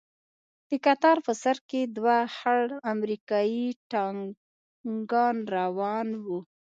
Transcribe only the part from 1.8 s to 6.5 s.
دوه خړ امريکايي ټانگان روان وو.